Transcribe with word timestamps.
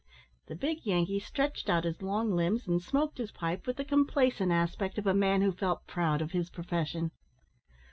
The 0.47 0.55
big 0.55 0.83
Yankee 0.83 1.19
stretched 1.19 1.69
out 1.69 1.83
his 1.83 2.01
long 2.01 2.33
limbs 2.35 2.67
and 2.67 2.81
smoked 2.81 3.19
his 3.19 3.29
pipe 3.31 3.67
with 3.67 3.77
the 3.77 3.85
complacent 3.85 4.51
aspect 4.51 4.97
of 4.97 5.05
a 5.05 5.13
man 5.13 5.43
who 5.43 5.51
felt 5.51 5.85
proud 5.85 6.23
of 6.23 6.31
his 6.31 6.49
profession. 6.49 7.11